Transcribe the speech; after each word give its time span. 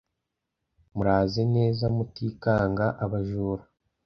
muraze 0.95 1.41
neza 1.55 1.83
mutikanga 1.95 2.85
abajura 3.03 3.63